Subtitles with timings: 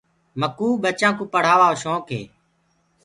[0.39, 2.21] مڪوُ ٻچآنٚ ڪوُ ڦرهآووآ ڪو شونڪ هي۔